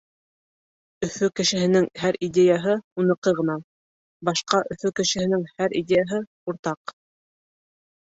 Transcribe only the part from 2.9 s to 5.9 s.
уныҡы ғына. Башҡа Өфө кешеһенең һәр